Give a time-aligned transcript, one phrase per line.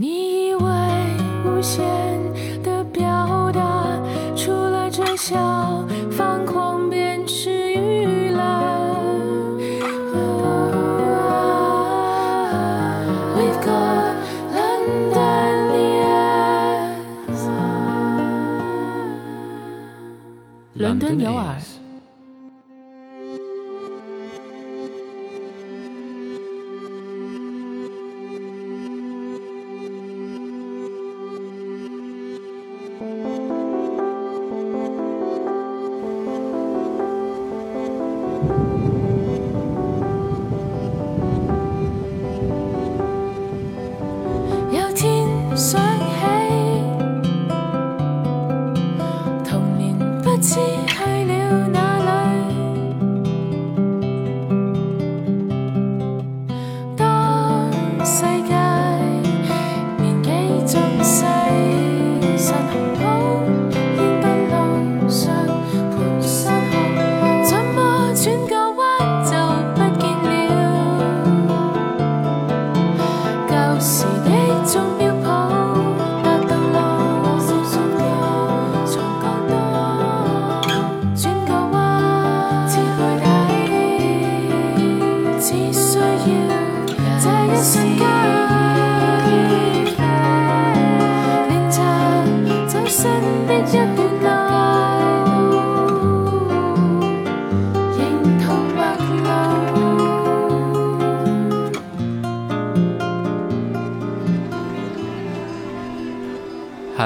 [0.00, 0.62] 你以为
[1.44, 1.82] 无限
[2.62, 4.00] 的表达，
[4.36, 5.34] 除了这小
[6.08, 8.38] 放狂便是娱乐。
[13.34, 14.14] We've got
[14.54, 17.48] London ears。
[20.74, 21.56] 伦敦有耳。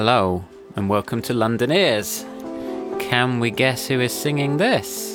[0.04, 2.24] Hello, and welcome to London Ears.
[2.98, 5.14] Can we guess who is singing this?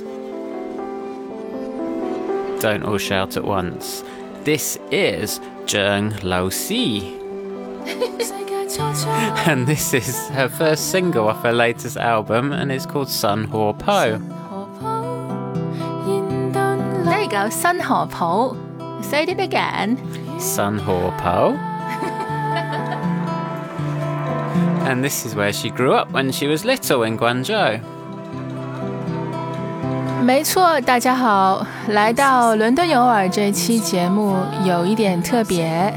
[2.61, 4.05] Don't all shout at once.
[4.45, 7.01] This is Zheng Lao Si.
[9.45, 13.73] and this is her first single off her latest album, and it's called Sun Ho
[13.73, 14.17] Po.
[17.03, 18.55] There you go, Sun Ho Po.
[19.01, 20.39] Say it again.
[20.39, 21.66] Sun Ho Po.
[24.87, 27.81] and this is where she grew up when she was little in Guangzhou.
[30.23, 35.93] 没错，大家好，来到伦敦有耳这期节目有一点特别。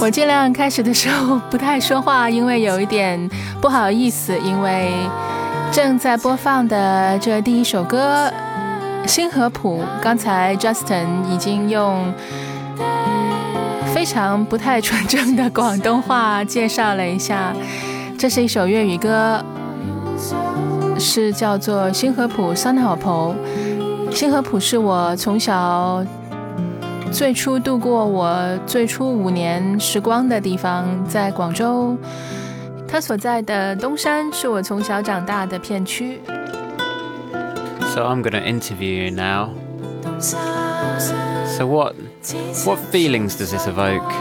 [0.00, 3.28] 我尽量开始的时候不太说话，因为有一点
[3.60, 4.92] 不好意思，因为
[5.72, 8.30] 正在播放的这第一首歌
[9.08, 12.12] 《新河浦》，刚才 Justin 已经用。
[13.98, 17.52] 非常不太纯正的广东话介绍了一下，
[18.16, 19.44] 这是一首粤语歌，
[21.00, 23.34] 是叫做《星河浦》三好婆。
[24.12, 26.06] 星河浦是我从小
[27.10, 31.98] 最初度过我最初五年时光的地方，在广州。
[32.86, 36.20] 它所在的东山是我从小长大的片区。
[37.92, 39.48] So I'm going to interview you now.
[41.57, 41.95] 东山， So what
[42.65, 44.11] what feelings does this evoke?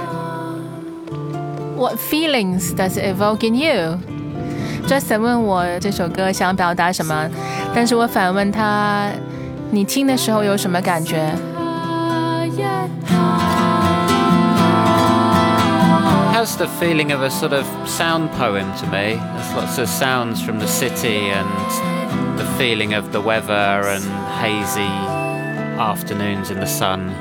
[1.77, 3.99] What feelings does it evoke in you?
[4.87, 7.31] Justin 问我这首歌想表达什么，
[7.75, 9.11] 但是我反问他，
[9.71, 11.17] 你听的时候有什么感觉？
[11.17, 12.63] 下一下。
[16.33, 19.15] has the feeling of a sort of sound poem to me.
[19.15, 21.47] There's lots of sounds from the city and
[22.37, 24.03] the feeling of the weather and
[24.41, 24.91] hazy
[25.79, 27.13] afternoons in the sun.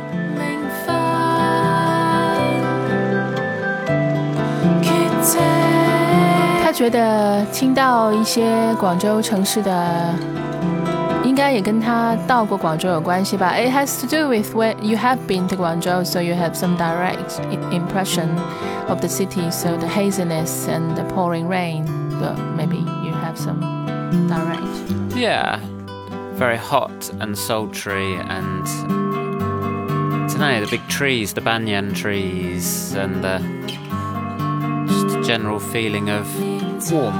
[6.85, 10.13] 他觉得听到一些广州城市的，
[11.23, 13.53] 应该也跟他到过广州有关系吧？
[13.57, 17.39] It has to do with when you have been to Guangzhou, so you have some direct
[17.51, 18.29] i- impression
[18.87, 19.49] of the city.
[19.51, 21.85] So the haziness and the pouring rain,
[22.19, 23.59] but maybe you have some
[24.27, 25.15] direct.
[25.15, 25.59] Yeah,
[26.35, 28.65] very hot and sultry and
[30.33, 33.39] I don't know the big trees, the banyan trees, and the
[34.87, 36.25] just a general feeling of
[36.80, 37.12] Warm。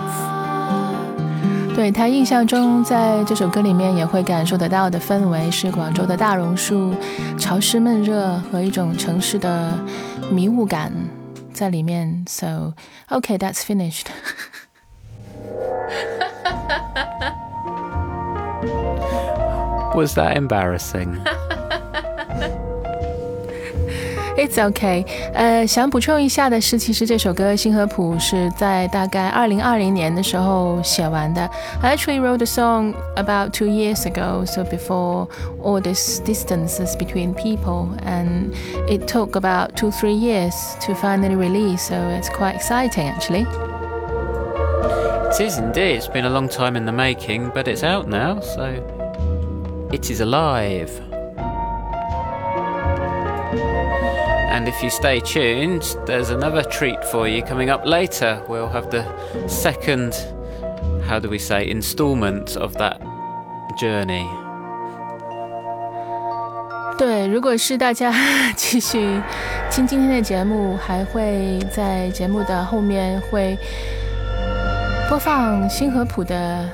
[1.75, 6.95] 对他印象中，在这首歌里面也会感受得到的氛围是广州的大榕树、
[7.39, 9.79] 潮湿闷热和一种城市的
[10.31, 10.91] 迷雾感
[11.53, 12.25] 在里面。
[12.27, 12.73] So,
[13.11, 14.07] OK, that's finished.
[19.95, 21.19] Was that embarrassing?
[24.37, 25.07] It's okay。
[25.33, 31.49] 呃，想补充一下的是，其实这首歌《新河浦》是在大概二零二零年的时候写完的。
[31.81, 35.29] I actually wrote the song about two years ago, so before
[35.63, 38.53] all these distances between people, and
[38.89, 40.53] it took about two three years
[40.87, 41.89] to finally release.
[41.89, 43.47] So it's quite exciting, actually.
[45.31, 45.97] It is indeed.
[45.97, 48.75] It's been a long time in the making, but it's out now, so
[49.91, 50.91] it is alive.
[53.59, 58.41] And if you stay tuned, there's another treat for you coming up later.
[58.49, 59.05] We'll have the
[59.47, 60.15] second,
[61.07, 63.01] how do we say, installment of that
[63.79, 64.27] journey.
[66.99, 68.11] 对，如果是大家
[68.57, 69.21] 继续
[69.71, 73.59] 听今天的节目，还会在节目的后面会
[75.11, 76.67] 播放新河浦的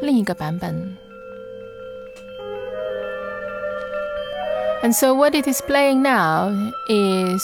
[0.00, 0.96] 另一个版本。
[4.83, 6.51] And so, what it is playing now
[6.89, 7.43] is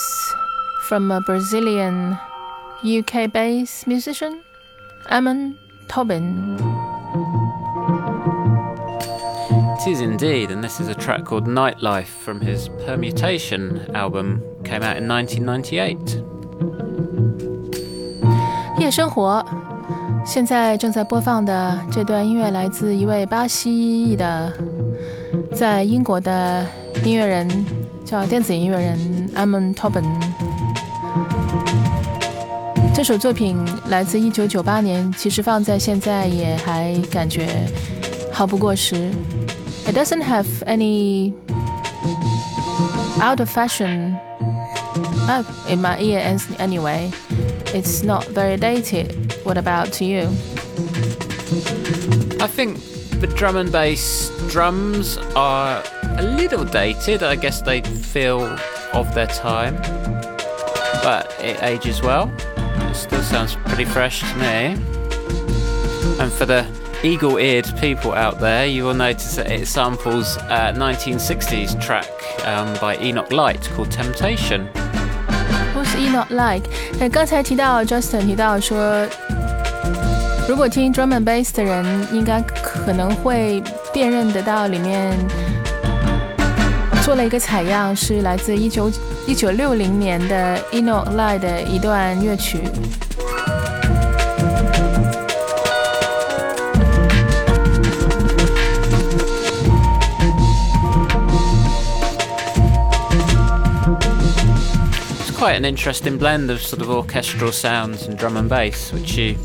[0.88, 2.18] from a Brazilian
[2.84, 4.42] UK based musician,
[5.10, 6.58] Amon Tobin.
[9.80, 14.84] It is indeed, and this is a track called Nightlife from his Permutation album, came
[14.84, 16.22] out in 1998.
[18.78, 19.46] 夜生活，
[20.26, 23.72] 现在正在播放的这段音乐来自一位巴西
[24.04, 24.54] 裔的，
[25.56, 26.66] 在英国的
[27.04, 27.48] 音乐人，
[28.06, 30.06] 叫电子音乐人 Amon Tobin。
[32.94, 37.48] 这首作品来自1998年，其实放在现在也还感觉
[38.32, 39.12] 毫不过时。
[39.88, 41.34] It doesn't have any
[43.22, 44.16] out of fashion
[45.28, 47.10] uh, in my ear as- anyway.
[47.74, 49.16] It's not very dated.
[49.44, 50.30] What about to you?
[52.40, 52.78] I think
[53.20, 55.82] the drum and bass drums are
[56.18, 57.24] a little dated.
[57.24, 58.42] I guess they feel
[58.94, 59.76] of their time,
[61.04, 62.32] but it ages well.
[62.90, 64.78] It still sounds pretty fresh to me.
[66.20, 66.66] And for the
[67.04, 72.10] eagle eared people out there, you will notice that it samples a 1960s track
[72.46, 74.68] um, by Enoch Light called Temptation.
[75.74, 76.70] Who's E not like？
[77.00, 79.06] 那刚才提到 Justin 提到说，
[80.48, 85.16] 如果听 drum and bass 的人，应该可能会辨认得到里面
[87.04, 88.92] 做了一个采样，是来自一九
[89.26, 92.60] 一九六零年的 Enoch Light 的一段乐曲。
[105.18, 109.18] It's quite an interesting blend of sort of orchestral sounds and drum and bass, which
[109.18, 109.36] you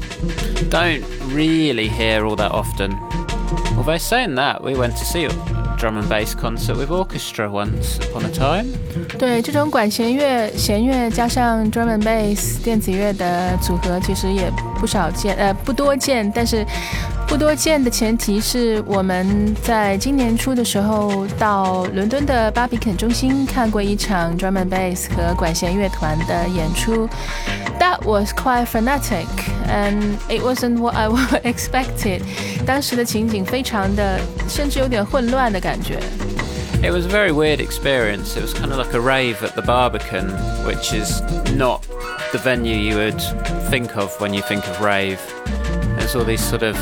[0.69, 1.02] don't
[1.32, 2.98] really hear all that often.
[3.78, 5.31] Although saying that, we went to see a
[5.79, 8.65] drum and bass concert with orchestra once upon a time.
[9.17, 16.29] 对，这种管弦乐、弦乐加上 drum and bass 电子乐的组合，其实也不少见，呃，不多见。
[16.35, 16.65] 但是
[17.28, 27.08] 不多见的前提是我们在今年初的时候到伦敦的巴比肯中心看过一场 drum and bass 和管弦乐团的演出。
[27.81, 29.26] That was quite frenetic,
[29.66, 31.08] and it wasn't what I
[31.42, 32.22] expected.
[32.64, 35.98] 当时的情景非常的，甚至有点混乱的感觉。
[36.82, 38.36] It was a very weird experience.
[38.36, 40.31] It was kind of like a rave at the Barbican,
[40.64, 41.20] which is
[41.56, 41.81] not
[42.31, 43.20] the venue you would
[43.70, 45.19] think of when you think of rave.
[45.98, 46.76] There's all these sort of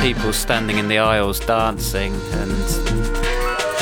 [0.00, 2.52] people standing in the aisles dancing, and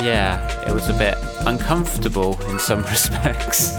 [0.02, 3.74] yeah, it was a bit uncomfortable in some respects.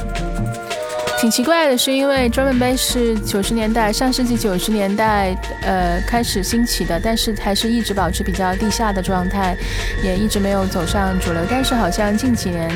[1.20, 9.56] 挺奇怪的是，因为 drum and bass 是九十年代上世纪九十年代呃开始兴起的，但是还是一直保持比较地下的状态，
[10.04, 11.44] 也一直没有走上主流。
[11.48, 12.72] 但是好像近几年，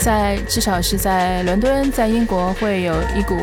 [0.00, 3.36] 在至少是在伦敦，在英国会有一股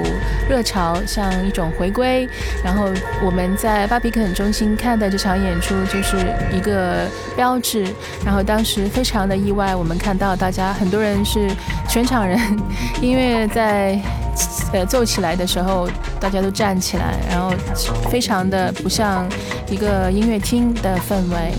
[0.50, 2.28] 热潮，像一种回归。
[2.64, 2.90] 然后
[3.24, 6.18] 我们在巴比肯中心看的这场演出就是
[6.52, 7.86] 一个标志。
[8.26, 11.50] 然后当时非常的意外，我们看到大家很多人是
[11.88, 12.40] 全场人，
[13.02, 14.00] 音乐在
[14.74, 15.88] 呃奏起来的时候，
[16.20, 17.54] 大家都站起来，然后
[18.10, 19.28] 非常的不像
[19.70, 21.54] 一个音乐厅的氛围。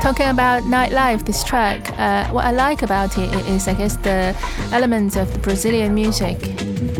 [0.00, 4.36] Talking about nightlife, this track, uh, what I like about it is, I guess, the
[4.72, 6.38] elements of the Brazilian music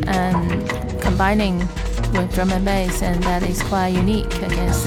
[0.06, 0.68] and
[1.00, 1.58] combining
[2.12, 4.86] with drum and bass, and that is quite unique, I guess.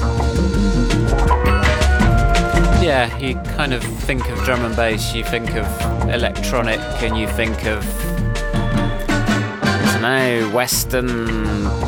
[2.82, 5.66] Yeah, you kind of think of drum and bass, you think of
[6.08, 7.84] electronic, and you think of
[10.04, 11.08] know Western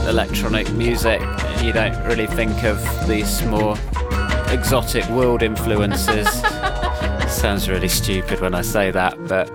[0.09, 1.21] electronic music.
[1.63, 3.77] You don't really think of these more
[4.52, 6.28] exotic world influences.
[6.30, 9.50] so sounds really stupid when I say that, but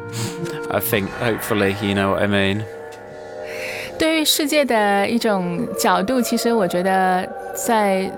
[0.71, 2.65] I think hopefully you know what I mean.
[3.99, 8.11] 对于世界的一种角度，其实我觉得在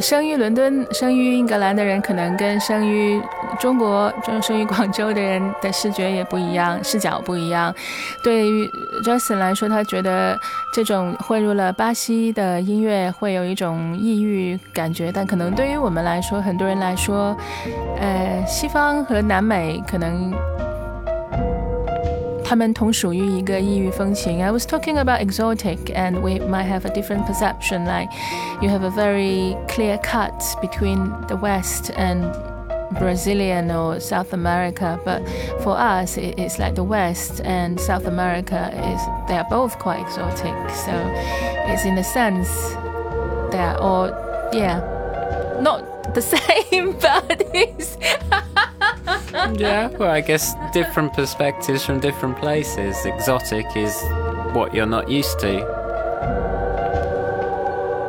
[0.00, 3.22] 生于伦敦、生于英格兰的人，可能跟生于
[3.60, 7.74] 中国、生生于广州的人的视觉也不一样，视角不一样。
[8.22, 8.68] 对于
[9.04, 10.38] Justin 来说，他觉得
[10.72, 17.36] 这种混入了巴西的音乐会有一种异域感觉，但可能对于我们来说，很多人来说，
[17.98, 20.32] 呃，西方和南美可能。
[22.43, 24.43] 他们同属于一个异域风情。
[24.43, 27.85] I was talking about exotic, and we might have a different perception.
[27.85, 28.09] Like
[28.61, 32.23] you have a very clear cut between the West and
[32.97, 35.21] Brazilian or South America, but
[35.61, 40.55] for us, it's like the West and South America is they are both quite exotic.
[40.85, 40.91] So
[41.71, 42.49] it's in a sense
[43.51, 44.07] they are all
[44.51, 44.79] yeah,
[45.61, 47.97] not the same, but it's
[49.56, 53.04] yeah, well, I guess different perspectives from different places.
[53.04, 54.02] Exotic is
[54.52, 55.64] what you're not used to.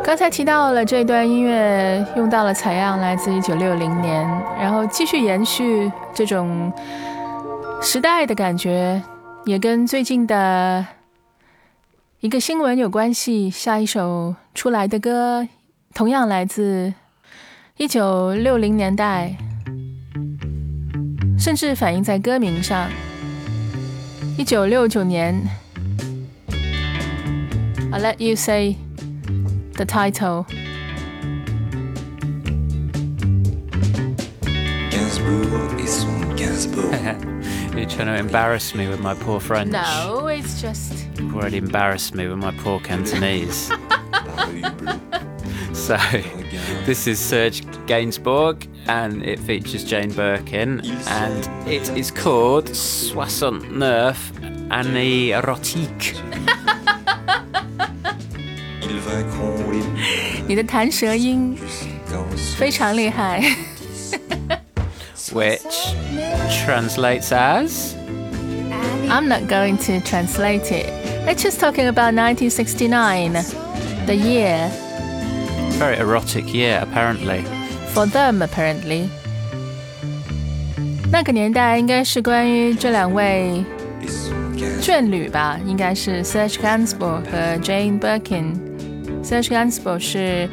[0.04, 4.24] 刚才提到了这段音乐用到了采样来自一九六零年，
[4.60, 6.72] 然后继续延续这种
[7.82, 9.02] 时代的感觉，
[9.46, 10.86] 也跟最近的
[12.20, 13.50] 一个新闻有关系。
[13.50, 15.48] 下一首出来的歌
[15.94, 16.94] 同样来自
[17.78, 19.36] 一九六零年代。
[21.45, 22.91] 甚至反映在歌名上。
[24.37, 25.49] 一九六九年，
[27.93, 28.77] I'll let you say
[29.75, 30.47] the title.
[37.75, 39.71] You're trying to embarrass me with my poor French.
[39.71, 41.07] No, it's just.
[41.19, 43.71] You've already embarrassed me with my poor Cantonese.
[45.73, 45.97] so,
[46.86, 54.32] This is Serge Gainsbourg and it features Jane Birkin and it is called Soixante Neuf
[54.70, 56.16] Année Erotique.
[60.48, 61.58] 你的弹舌音
[62.56, 63.42] 非常厉害。
[65.34, 65.96] Which
[66.64, 67.96] translates as?
[69.10, 70.86] I'm not going to translate it.
[71.28, 73.34] It's just talking about 1969,
[74.06, 74.70] the year
[75.79, 77.43] Very erotic year, apparently
[77.95, 79.09] for them apparently。
[81.11, 83.65] 那个年代应该是关于这两位
[84.81, 90.49] 眷侣吧，应该是 Serge Gainsbourg 和 Jane Birkin。Serge Gainsbourg 是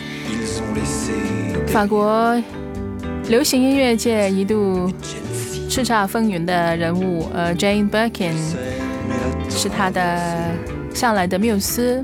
[1.67, 2.41] 法国
[3.27, 4.91] 流行音乐界一度
[5.69, 8.33] 叱咤风云的人物，而 Jane Birkin
[9.50, 10.51] 是他的
[10.93, 12.03] 向来的缪斯。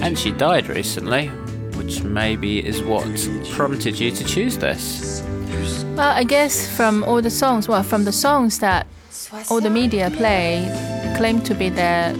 [0.00, 1.28] And she died recently
[1.84, 3.04] which maybe is what
[3.50, 5.22] prompted you to choose this.
[5.96, 8.86] Well, I guess from all the songs, well, from the songs that
[9.50, 10.66] all the media play,
[11.16, 12.14] claim to be their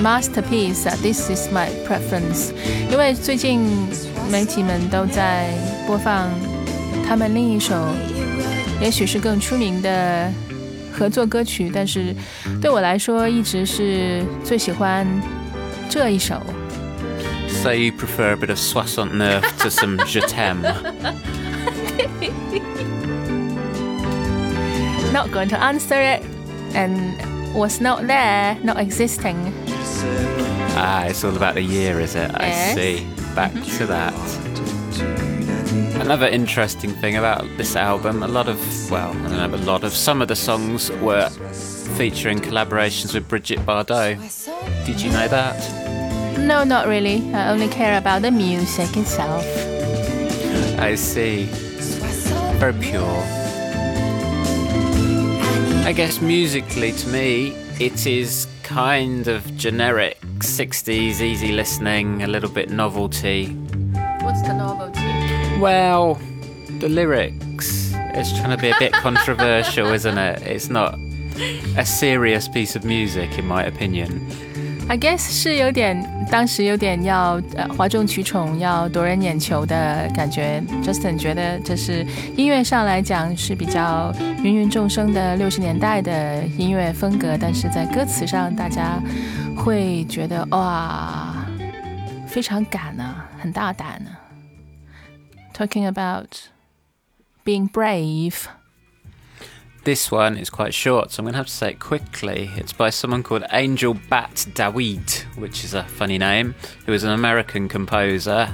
[0.00, 2.52] masterpiece, that this is my preference.
[2.90, 3.60] 因为最近
[4.30, 5.48] 媒体们都在
[5.86, 6.28] 播放
[7.06, 7.74] 他们另一首，
[8.80, 10.30] 也许是更出名的
[10.92, 12.14] 合作歌曲，但是
[12.60, 15.06] 对我来说，一直是最喜欢
[15.88, 16.42] 这一首。
[17.61, 20.61] So you prefer a bit of soixante-neuf to some je t'aime.
[25.11, 26.23] Not going to answer it,
[26.75, 29.35] and was not there, not existing.
[30.79, 32.29] Ah, it's all about the year, is it?
[32.39, 32.71] Yes.
[32.71, 33.07] I see.
[33.33, 34.13] Back to that.
[35.99, 39.83] Another interesting thing about this album, a lot of, well, I don't know, a lot
[39.83, 41.29] of, some of the songs were
[41.97, 44.17] featuring collaborations with Brigitte Bardot.
[44.85, 45.86] Did you know that?
[46.37, 47.33] No, not really.
[47.33, 49.45] I only care about the music itself.
[50.79, 51.45] I see.
[52.59, 53.23] Very pure.
[55.85, 62.49] I guess musically, to me, it is kind of generic 60s, easy listening, a little
[62.49, 63.47] bit novelty.
[64.21, 65.59] What's the novelty?
[65.59, 66.15] Well,
[66.79, 67.91] the lyrics.
[67.93, 70.41] It's trying to be a bit controversial, isn't it?
[70.41, 70.95] It's not
[71.77, 74.29] a serious piece of music, in my opinion.
[74.89, 76.01] I guess 是有点，
[76.31, 80.63] 当时有点要呃哗众取宠，要夺人眼球的感觉。
[80.81, 82.05] Justin 觉得这是
[82.37, 88.97] 音乐上来讲是比较芸芸众生的六十年代的音乐风格，但是在歌词上，大家
[89.57, 91.45] 会觉得哇，
[92.25, 94.15] 非常敢啊，很大胆啊。
[95.53, 96.29] Talking about
[97.43, 98.45] being brave.
[99.86, 102.50] This one is quite short, so I'm going to have to say it quickly.
[102.56, 106.54] It's by someone called Angel Bat Dawid, which is a funny name,
[106.86, 108.48] who is an American composer.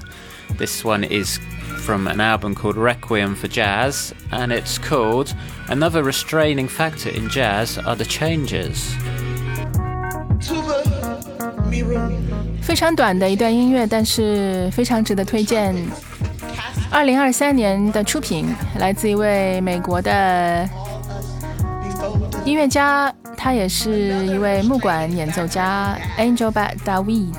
[0.57, 1.39] This one is
[1.85, 5.35] from an album called Requiem for Jazz, and it's called
[5.69, 8.97] Another Restraining Factor in Jazz Are the Changes.
[10.41, 10.83] to the
[11.69, 12.11] mirror.
[12.63, 15.75] 非常短的一段音乐，但是非常值得推荐。
[16.91, 20.82] 二零二三年的出品来自一位美国的 Before the
[22.46, 27.34] 音乐家，他也是一位木管演奏家 Angel Bat David。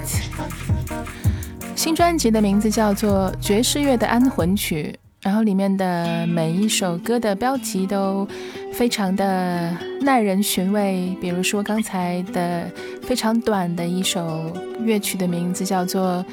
[1.76, 4.94] 新专辑的名字叫做《爵士乐的安魂曲》，
[5.26, 8.26] 然后里面的每一首歌的标题都
[8.72, 11.14] 非常的耐人寻味。
[11.20, 12.66] 比如说刚才的
[13.02, 16.24] 非常短的一首乐曲的名字叫做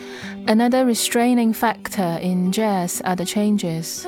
[0.48, 4.04] 《Another Restraining Factor in Jazz Are the Changes》。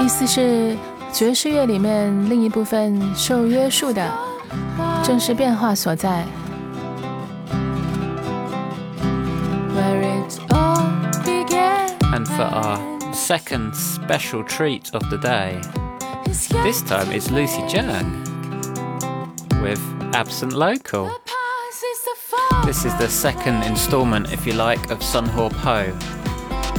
[0.00, 0.76] 意思是
[1.12, 4.08] 爵士乐里面另一部分受约束的，
[5.02, 6.24] 正是变化所在。
[12.10, 12.78] And for our
[13.12, 15.60] second special treat of the day,
[16.64, 18.04] this time it's Lucy Cheung
[19.62, 19.80] with
[20.12, 21.10] Absent Local.
[22.64, 25.84] This is the second instalment, if you like, of Sun Ho Po,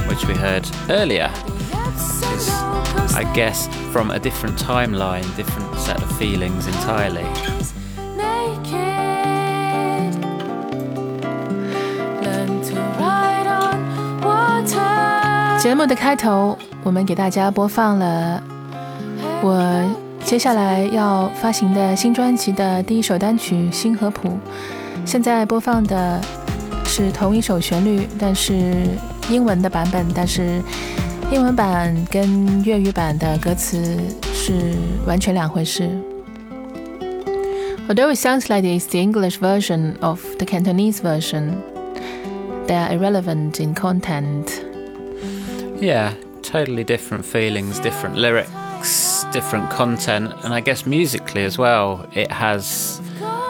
[0.08, 1.30] which we heard earlier
[2.36, 2.48] is,
[3.14, 7.24] I guess, from a different timeline, different set of feelings entirely.
[8.16, 8.90] Naked,
[15.60, 18.42] 节目的开头，我们给大家播放了
[19.42, 19.84] 我
[20.24, 24.28] 接下来要发行的新专辑的第一首单曲《新河浦》。
[25.04, 26.20] 现在播放的
[26.84, 28.86] 是同一首旋律，但是
[29.28, 30.62] 英文的版本，但是
[31.31, 33.97] 英文版跟粤语版的歌词
[34.33, 34.73] 是
[35.05, 35.89] 完全两回事。
[37.87, 41.61] Although it sounds like it's the English version of the Cantonese version,
[42.67, 44.63] they are irrelevant in content.
[45.79, 52.31] Yeah, totally different feelings, different lyrics, different content, and I guess musically as well, it
[52.31, 53.01] has,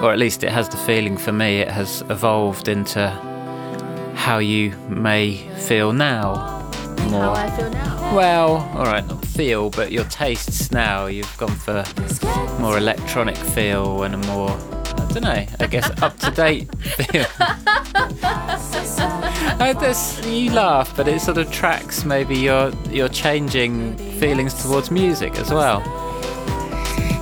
[0.02, 3.10] or at least it has the feeling for me, it has evolved into
[4.16, 6.59] how you may feel now.
[7.11, 7.23] more.
[7.23, 8.17] How I feel now.
[8.17, 11.07] Well, all right, not feel, but your tastes now.
[11.07, 11.85] You've gone for
[12.59, 15.47] more electronic feel and a more, I don't know.
[15.61, 17.27] I guess up to date feel.
[19.79, 25.39] This, you laugh, but it sort of tracks maybe your your changing feelings towards music
[25.39, 25.83] as well.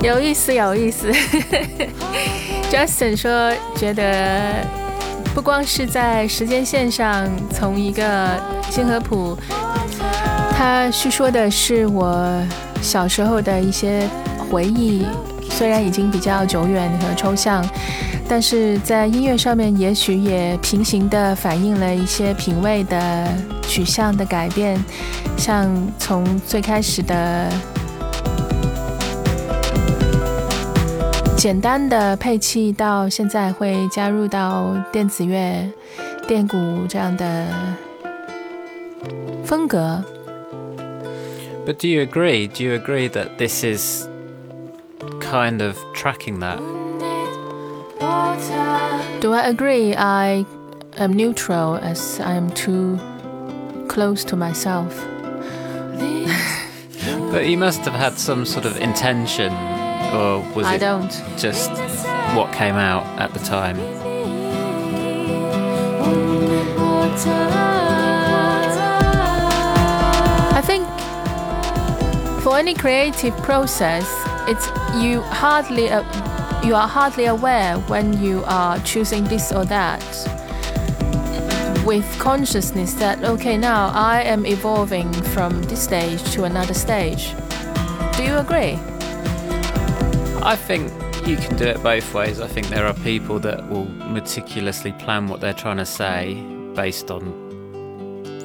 [0.01, 1.11] 有意思，有意思。
[2.71, 4.65] Justin 说，觉得
[5.35, 9.37] 不光是在时间线上从一个新河浦
[10.59, 12.45] 他叙说的是我
[12.83, 14.09] 小时候的一些
[14.51, 15.07] 回忆，
[15.51, 17.65] 虽然已经比较久远和抽象，
[18.29, 23.29] 但是在音乐上面，也许也平行的反映了一些品味的
[23.69, 24.77] 取向的改变，
[25.37, 27.49] 像从最开始的。
[31.37, 35.71] 简单的配器到现在会加入到电子乐、
[36.27, 37.47] 电鼓这样的
[39.45, 40.03] 风格。
[41.69, 42.47] But do you agree?
[42.47, 44.09] Do you agree that this is
[45.21, 46.57] kind of tracking that?
[49.21, 49.95] Do I agree?
[49.95, 50.47] I
[50.97, 52.99] am neutral as I am too
[53.87, 54.99] close to myself.
[57.31, 59.53] But you must have had some sort of intention,
[60.15, 61.13] or was I it don't.
[61.37, 61.71] just
[62.35, 63.77] what came out at the time?
[72.49, 74.07] For any creative process,
[74.49, 74.69] it's
[75.05, 76.03] you hardly uh,
[76.65, 80.03] you are hardly aware when you are choosing this or that
[81.85, 87.35] with consciousness that okay now I am evolving from this stage to another stage.
[88.17, 88.79] Do you agree?
[90.43, 90.91] I think
[91.29, 92.41] you can do it both ways.
[92.41, 96.43] I think there are people that will meticulously plan what they're trying to say
[96.75, 97.48] based on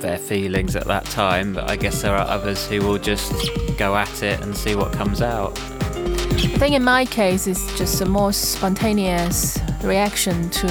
[0.04, 3.34] their feelings at that time, but I guess there are others who will just
[3.78, 5.58] go at it and see what comes out.
[5.60, 10.68] I think in my case, it's just a more spontaneous reaction to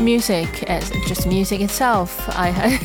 [0.00, 2.28] music as just music itself.
[2.28, 2.78] I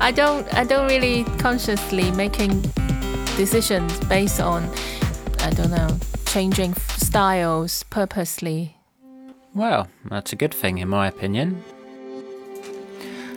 [0.00, 2.62] I don't I don't really consciously making
[3.36, 4.68] decisions based on
[5.40, 8.76] I don't know changing styles purposely.
[9.54, 11.62] Well, that's a good thing in my opinion.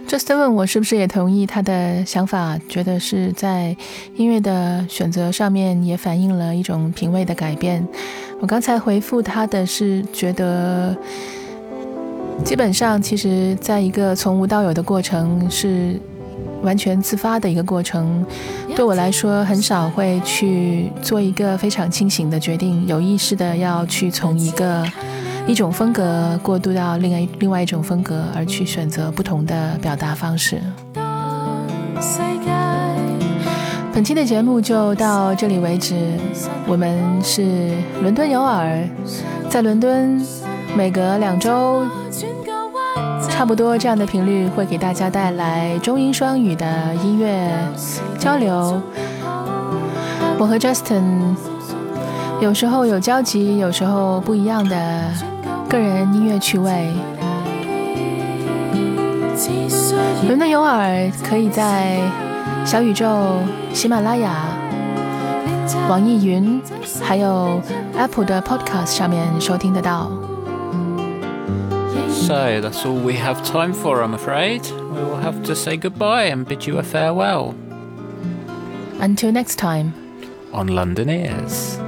[0.07, 3.75] Justin 问我是不是也同意他的想法，觉得是在
[4.15, 7.85] 音乐的选择上面也反映了一种品味的改变。
[8.39, 10.95] 我刚才回复他的是觉得，
[12.45, 15.99] 基本上其实在一个从无到有的过程是
[16.61, 18.25] 完全自发的一个过程。
[18.77, 24.85] 对我来说，很少会去做一个非常清醒的决定，有意识的要去从一個
[25.47, 30.61] 一种风格过渡到另外另外一种风格，而去选择不同的表达方式。
[33.93, 35.95] 本期的节目就到这里为止。
[36.67, 38.83] 我们是伦敦有耳，
[39.49, 40.21] 在伦敦
[40.75, 41.81] 每隔两周，
[43.29, 47.49] 差不多这样的频率会给大家带来中英双语的音乐
[48.19, 48.81] 交流。
[50.37, 51.35] 我和 Justin
[52.41, 55.03] 有时候有交集，有时候不一样的
[55.68, 56.92] 个人音乐趣味。
[60.28, 61.98] 伦敦有耳可以在
[62.64, 63.38] 小宇宙、
[63.72, 64.44] 喜马拉雅、
[65.88, 66.60] 网易云，
[67.02, 67.60] 还有
[67.96, 70.10] Apple 的 Podcast 上面收听得到。
[72.10, 74.62] So that's all we have time for, I'm afraid.
[74.92, 77.54] We will have to say goodbye and bid you a farewell
[79.00, 79.92] Until next time.
[80.52, 81.78] on London Ears.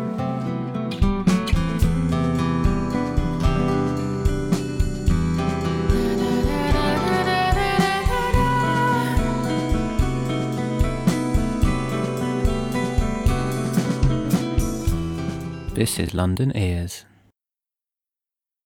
[15.79, 17.05] This is London Ears.